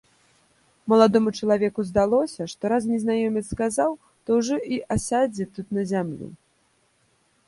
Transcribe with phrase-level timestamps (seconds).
[0.91, 3.91] Маладому чалавеку здалося, што раз незнаёмец сказаў,
[4.25, 6.27] то ўжо і асядзе тут на зямлю.